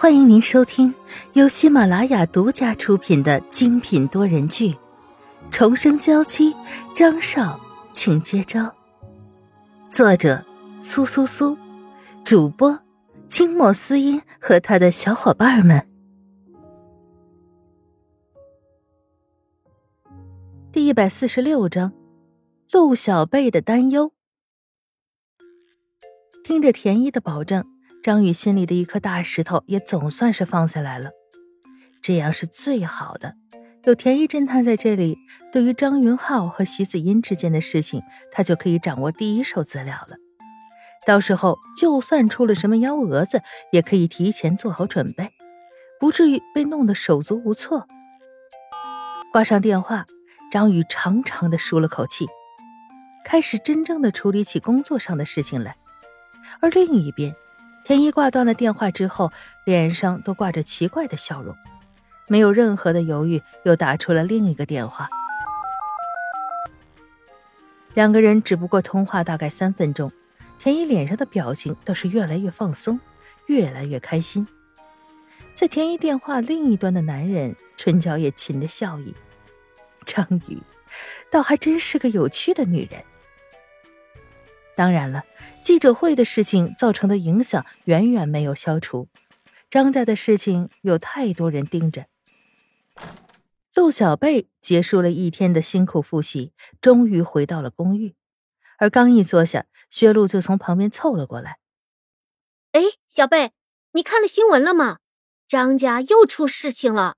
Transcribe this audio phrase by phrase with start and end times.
[0.00, 0.94] 欢迎您收听
[1.34, 4.72] 由喜马拉雅独家出品的精品多人剧
[5.50, 6.54] 《重生娇妻》，
[6.96, 7.60] 张少，
[7.92, 8.74] 请接招。
[9.90, 10.42] 作者：
[10.80, 11.54] 苏苏苏，
[12.24, 12.80] 主播：
[13.28, 15.86] 清末思音和他的小伙伴们。
[20.72, 21.92] 第一百四十六章，
[22.72, 24.14] 陆小贝的担忧。
[26.42, 27.62] 听着田一的保证。
[28.02, 31.10] 张宇心里的一颗大石头也总算是放下来了，
[32.00, 33.34] 这样是最好的。
[33.84, 35.18] 有田一侦探在这里，
[35.52, 40.16] 对于张云浩和席子音之间的事情，他就可以掌握第一手资料了。
[41.06, 45.30] 到时候就算出了什么幺蛾子，也可以提前做好准备，
[45.98, 47.86] 不至于被弄得手足无措。
[49.30, 50.06] 挂上电话，
[50.50, 52.26] 张宇长长的舒了口气，
[53.24, 55.76] 开始真正的处理起工作上的事情来。
[56.60, 57.34] 而另一边，
[57.90, 59.32] 田一挂断了电话之后，
[59.64, 61.56] 脸上都挂着奇怪的笑容，
[62.28, 65.08] 没有任何的犹豫，又打出了另一个电话。
[67.94, 70.12] 两个人只不过通话大概三分钟，
[70.60, 73.00] 田一脸上的表情倒是越来越放松，
[73.46, 74.46] 越来越开心。
[75.52, 79.12] 在田一电话另一端的男人唇角也噙着笑意，
[80.06, 80.62] 张宇，
[81.28, 83.02] 倒还真是个有趣的女人。
[84.76, 85.24] 当然了。
[85.62, 89.08] 记者会的事情造成的影响远远没有消除，
[89.68, 92.06] 张家的事情有太多人盯着。
[93.74, 98.14] 陆小贝结束了一天的辛苦复习，终于回到了公寓，
[98.78, 101.58] 而刚一坐下，薛露就从旁边凑了过来
[102.72, 103.52] ：“哎，小贝，
[103.92, 104.98] 你看了新闻了吗？
[105.46, 107.16] 张家又出事情了。”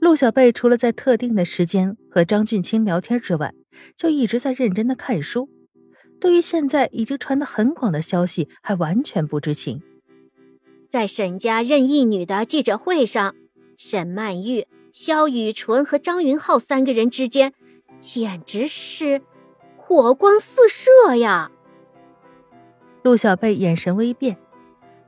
[0.00, 3.52] 陆小贝除了在特定的时间和张俊清聊天之外，
[3.96, 5.50] 就一直在认真的看书。
[6.20, 9.82] 对于现在已经传得很广的消息，还完全不知情。
[10.88, 13.34] 在沈家任意女的记者会上，
[13.76, 17.52] 沈曼玉、萧雨纯和张云浩三个人之间，
[18.00, 19.22] 简直是
[19.76, 21.50] 火光四射呀！
[23.02, 24.38] 陆小贝眼神微变，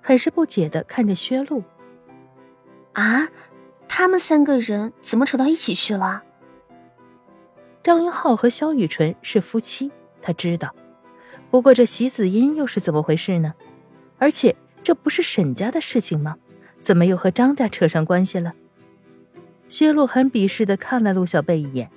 [0.01, 1.65] 很是不解的看着薛露
[2.95, 3.29] ：“啊，
[3.89, 6.23] 他们三个人怎么扯到一起去了？”
[7.83, 9.91] 张云浩和萧雨纯是夫妻，
[10.21, 10.75] 他知道。
[11.51, 13.55] 不过这席子音又是怎么回事呢？
[14.19, 16.37] 而且这不是沈家的事情吗？
[16.79, 18.55] 怎么又和张家扯上关系了？
[19.69, 21.91] 薛璐很鄙视的看了陆小贝一眼，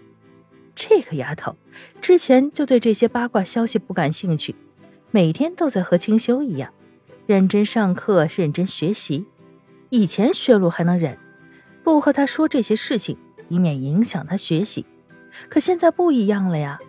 [0.75, 1.55] 这个丫头
[2.01, 4.55] 之前就对这些八卦消息不感兴趣，
[5.11, 6.73] 每天都在和清修一样，
[7.25, 9.25] 认真上课，认真学习。
[9.89, 11.17] 以前薛璐还能忍，
[11.83, 13.17] 不和他说这些事情，
[13.49, 14.85] 以免影响他学习。
[15.49, 16.79] 可现在不一样了呀。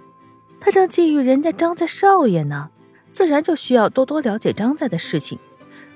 [0.65, 2.71] 他正觊觎人家张家少爷呢，
[3.13, 5.39] 自然就需要多多了解张家的事情，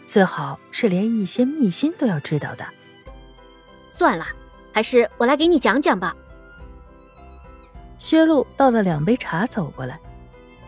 [0.07, 2.67] 最好是连一些秘辛都要知道的。
[3.89, 4.27] 算了，
[4.71, 6.15] 还是我来给你讲讲吧。
[7.97, 9.99] 薛露倒了两杯茶走过来，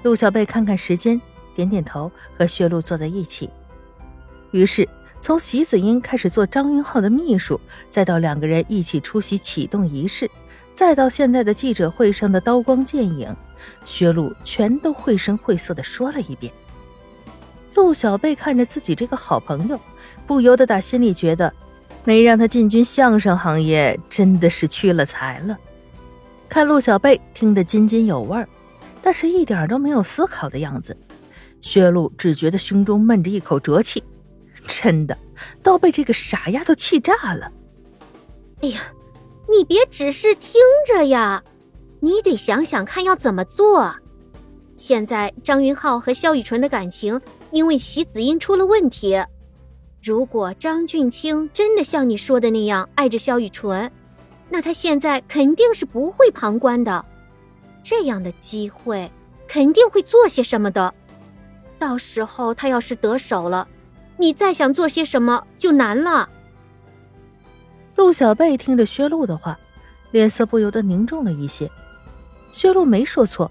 [0.03, 1.21] 陆小贝看看时间，
[1.55, 3.51] 点点头，和薛露坐在一起。
[4.51, 7.61] 于是从席子英开始做张云浩的秘书，
[7.91, 10.31] 再到两个人一起出席启动仪式。
[10.73, 13.37] 再到现在的记者会上的刀光剑影，
[13.85, 16.53] 薛璐全都绘声绘色的说了一遍。
[17.75, 19.81] 陆小贝看着自己这个好朋友，
[20.27, 21.53] 不由得打心里觉得，
[22.05, 25.57] 没让他进军相声行业真的是屈了才了。
[26.49, 28.49] 看陆小贝听得津津有味儿，
[29.01, 30.97] 但是一点都没有思考的样子。
[31.61, 34.03] 薛璐只觉得胸中闷着一口浊气，
[34.67, 35.17] 真的
[35.63, 37.53] 都被这个傻丫头气炸了。
[38.63, 38.81] 哎呀！
[39.49, 41.43] 你别只是听着呀，
[42.01, 43.95] 你得想想看要怎么做。
[44.77, 49.23] 现在张云浩和萧雨纯的感情因为席子音出了问题，
[50.03, 53.91] 如果张俊清真的像你说的那样爱着萧雨纯，
[54.49, 57.05] 那他现在肯定是不会旁观的。
[57.83, 59.11] 这样的机会
[59.47, 60.95] 肯定会做些什么的。
[61.79, 63.69] 到时候他要是得手了，
[64.17, 66.29] 你再想做些什么就难了。
[67.97, 69.59] 陆小贝听着薛露的话，
[70.11, 71.71] 脸色不由得凝重了一些。
[72.53, 73.51] 薛璐没说错，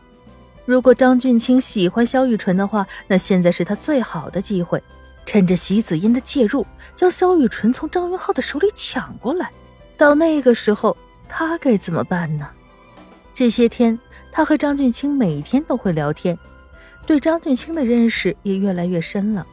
[0.65, 4.81] 如果张俊清喜欢萧雨纯的话，那现在是他最好的机会，
[5.25, 6.65] 趁着席子音的介入，
[6.95, 9.51] 将萧雨纯从张云浩的手里抢过来。
[9.97, 10.95] 到那个时候，
[11.27, 12.49] 他该怎么办呢？
[13.33, 13.97] 这些天，
[14.31, 16.37] 他和张俊清每天都会聊天，
[17.05, 19.45] 对张俊清的认识也越来越深了，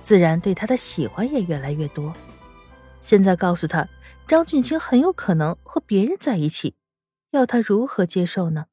[0.00, 2.12] 自然对他的喜欢也越来越多。
[3.00, 3.88] 现在告诉他。
[4.28, 6.76] 张俊清很有可能和别人在一起，
[7.32, 8.66] 要他如何接受呢？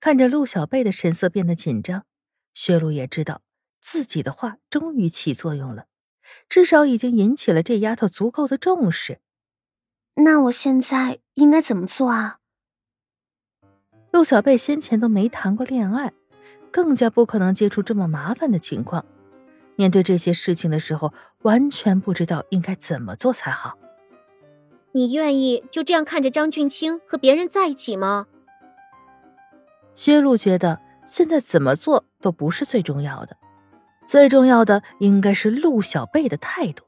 [0.00, 2.04] 看着陆小贝的神色变得紧张，
[2.52, 3.42] 薛璐也知道
[3.80, 5.86] 自己的话终于起作用了，
[6.48, 9.20] 至少已经引起了这丫头足够的重视。
[10.16, 12.38] 那我现在应该怎么做啊？
[14.12, 16.12] 陆小贝先前都没谈过恋爱，
[16.70, 19.04] 更加不可能接触这么麻烦的情况。
[19.76, 21.12] 面对这些事情的时候，
[21.42, 23.76] 完全不知道应该怎么做才好。
[24.92, 28.28] 你愿意就这样看着张俊清和别人在一起吗？
[29.94, 33.36] 薛露觉得现在怎么做都不是最重要的，
[34.04, 36.84] 最重要的应该是陆小贝的态度。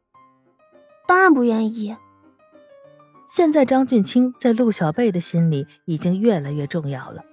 [1.06, 1.97] 当然不愿意。
[3.29, 7.25] 现在张俊清在陆小贝的心里已经越来越重要了，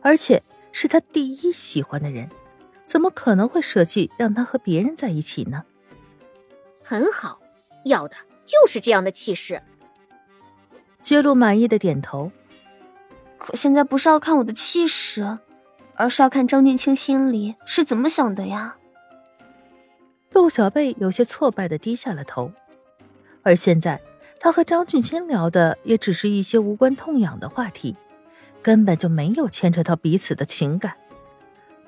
[0.00, 0.42] 而且
[0.72, 2.30] 是他第一喜欢的人，
[2.86, 5.64] 怎么可能会舍弃让他和别人在一起呢？
[6.82, 7.40] 很好，
[7.84, 9.62] 要的就是这样的气势。
[11.02, 12.30] 薛露满意的点头。
[13.44, 15.38] 可现在不是要看我的气势，
[15.96, 18.76] 而是要看张俊清心里是怎么想的呀。
[20.30, 22.52] 陆小贝有些挫败的低下了头，
[23.42, 24.00] 而现在。
[24.44, 27.94] 他和张俊清聊的也只是一些无关痛痒的话题，
[28.60, 30.96] 根本就没有牵扯到彼此的情感。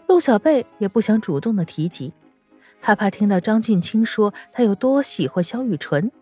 [0.07, 2.13] 陆小贝也不想主动的提及，
[2.81, 6.13] 害怕听到张俊清说他有多喜欢萧雨纯，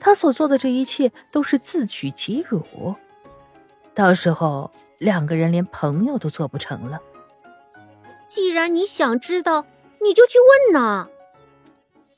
[0.00, 2.94] 他所做的这一切都是自取其辱，
[3.96, 7.00] 到时候两个人连朋友都做不成了。
[8.28, 9.64] 既然你想知道，
[10.02, 11.08] 你就去问呐。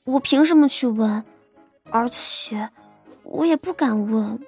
[0.04, 1.24] 我凭什么去问？
[1.90, 2.68] 而且。
[3.30, 4.38] 我也不敢问。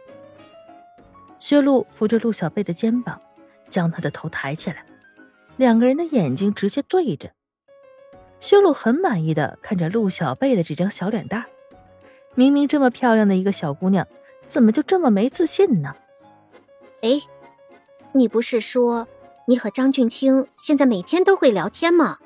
[1.38, 3.21] 薛露扶着陆小贝的肩膀，
[3.69, 4.87] 将他的头抬起来，
[5.59, 7.31] 两个人的眼睛直接对着。
[8.41, 11.44] 薛露很满意的看着陆小贝的这张小脸蛋，
[12.35, 14.09] 明明这么漂亮的一个小姑娘，
[14.47, 15.94] 怎么就这么没自信呢？
[17.02, 17.20] 哎，
[18.12, 19.08] 你不是说
[19.47, 22.19] 你和张俊清现在每天都会聊天吗？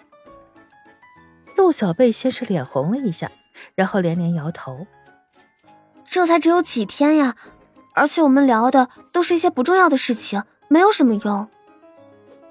[1.56, 3.30] 陆小贝先是脸红了一下，
[3.74, 4.86] 然后连连摇头。
[6.04, 7.36] 这才只有几天呀，
[7.94, 11.48] 而且我们聊的都是一些不重要的事情，没有什么用。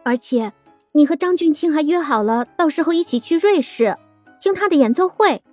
[0.03, 0.53] 而且，
[0.93, 3.97] 你和张俊清还约好了，到时候一起去瑞士
[4.39, 5.43] 听他的演奏会。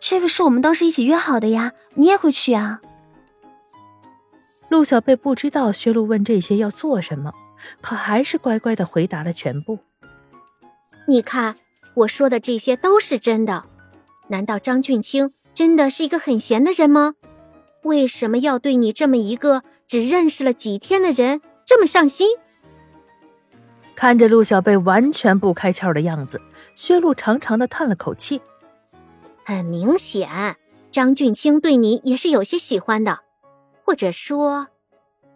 [0.00, 2.80] 这个是我们当时一起约好的呀，你也会去啊？
[4.70, 7.32] 陆小贝不知道薛璐问这些要做什么，
[7.80, 9.80] 可还是乖乖的回答了全部。
[11.08, 11.56] 你看，
[11.94, 13.64] 我说的这些都是真的，
[14.28, 15.32] 难道张俊清？
[15.52, 17.14] 真的是一个很闲的人吗？
[17.82, 22.28] 为什么要对你这么一个只认识了几天的人这么上心？
[23.96, 26.40] 看着陆小贝完全不开窍的样子，
[26.76, 28.40] 薛露长长的叹了口气。
[29.44, 30.56] 很明显，
[30.92, 33.18] 张俊清对你也是有些喜欢的，
[33.84, 34.68] 或者说，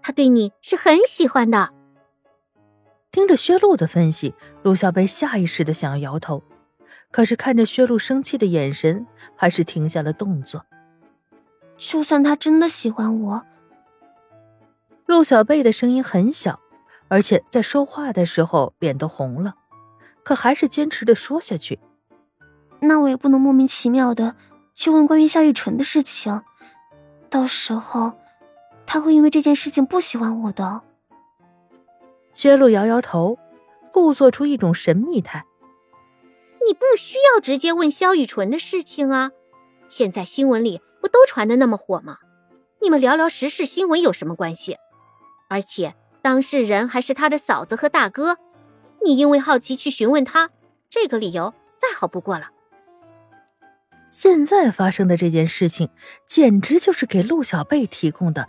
[0.03, 1.71] 他对你是很喜欢的。
[3.11, 6.43] 听着薛露的分析，陆小贝下意识的想要摇头。
[7.11, 9.07] 可是看着薛露生气的眼神，
[9.37, 10.67] 还是停下了动作。
[11.77, 13.47] 就算他真的喜欢我，
[15.07, 16.59] 陆小贝的声音很小，
[17.07, 19.55] 而且在说话的时候脸都红了，
[20.25, 21.79] 可还是坚持的说下去。
[22.81, 24.35] 那我也不能莫名其妙的
[24.75, 26.43] 去问关于夏雨纯的事情，
[27.31, 28.19] 到时候
[28.87, 30.83] 他会因为这件事情不喜欢我的。
[32.33, 33.39] 薛露摇摇头，
[33.93, 35.45] 故作出一种神秘态。
[36.67, 39.31] 你不需要直接问萧雨纯的事情啊，
[39.89, 42.19] 现在新闻里不都传的那么火吗？
[42.81, 44.79] 你们聊聊时事新闻有什么关系？
[45.49, 48.39] 而且当事人还是他的嫂子和大哥，
[49.05, 50.51] 你因为好奇去询问他，
[50.89, 52.51] 这个理由再好不过了。
[54.11, 55.91] 现在发生的这件事情，
[56.27, 58.49] 简直就是给陆小贝提供的